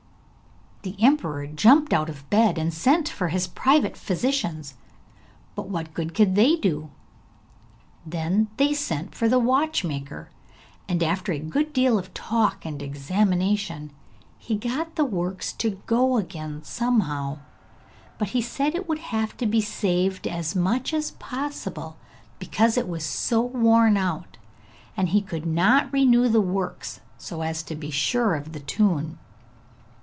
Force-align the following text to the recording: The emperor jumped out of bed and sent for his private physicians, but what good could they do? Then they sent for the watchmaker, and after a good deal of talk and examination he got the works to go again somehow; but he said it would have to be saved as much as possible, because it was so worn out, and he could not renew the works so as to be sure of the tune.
The 0.83 0.95
emperor 0.99 1.45
jumped 1.45 1.93
out 1.93 2.09
of 2.09 2.27
bed 2.31 2.57
and 2.57 2.73
sent 2.73 3.07
for 3.07 3.27
his 3.27 3.45
private 3.45 3.95
physicians, 3.95 4.73
but 5.53 5.67
what 5.69 5.93
good 5.93 6.15
could 6.15 6.33
they 6.33 6.55
do? 6.55 6.89
Then 8.03 8.47
they 8.57 8.73
sent 8.73 9.13
for 9.13 9.29
the 9.29 9.37
watchmaker, 9.37 10.29
and 10.89 11.03
after 11.03 11.31
a 11.33 11.37
good 11.37 11.71
deal 11.71 11.99
of 11.99 12.11
talk 12.15 12.65
and 12.65 12.81
examination 12.81 13.91
he 14.39 14.55
got 14.55 14.95
the 14.95 15.05
works 15.05 15.53
to 15.53 15.79
go 15.85 16.17
again 16.17 16.63
somehow; 16.63 17.37
but 18.17 18.29
he 18.29 18.41
said 18.41 18.73
it 18.73 18.89
would 18.89 18.99
have 19.13 19.37
to 19.37 19.45
be 19.45 19.61
saved 19.61 20.25
as 20.27 20.55
much 20.55 20.95
as 20.95 21.11
possible, 21.11 21.95
because 22.39 22.75
it 22.75 22.87
was 22.89 23.05
so 23.05 23.39
worn 23.43 23.97
out, 23.97 24.37
and 24.97 25.09
he 25.09 25.21
could 25.21 25.45
not 25.45 25.93
renew 25.93 26.27
the 26.27 26.41
works 26.41 27.01
so 27.19 27.43
as 27.43 27.61
to 27.61 27.75
be 27.75 27.91
sure 27.91 28.33
of 28.33 28.53
the 28.53 28.59
tune. 28.59 29.19